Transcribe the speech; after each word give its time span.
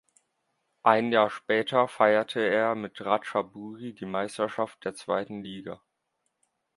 Ein 0.81 1.11
Jahr 1.11 1.29
später 1.29 1.87
feierte 1.87 2.39
er 2.39 2.73
mit 2.73 2.99
Ratchaburi 3.05 3.93
die 3.93 4.07
Meisterschaft 4.07 4.83
der 4.83 4.95
zweiten 4.95 5.43
Liga. 5.43 5.79